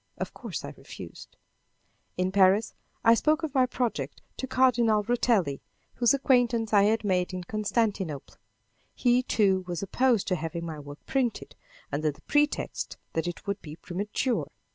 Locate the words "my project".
3.53-4.23